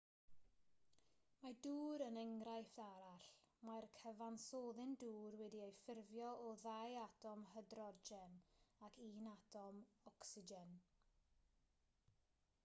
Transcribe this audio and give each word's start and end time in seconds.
mae 1.41 1.55
dŵr 1.65 2.03
yn 2.05 2.15
enghraifft 2.21 2.79
arall 2.85 3.27
mae'r 3.69 3.87
cyfansoddyn 3.99 4.95
dŵr 5.05 5.37
wedi'i 5.43 5.69
ffurfio 5.81 6.31
o 6.47 6.49
ddau 6.65 6.97
atom 7.05 7.45
hydrogen 7.53 8.41
ac 8.91 8.99
un 9.11 9.31
atom 9.37 9.83
ocsigen 10.15 10.73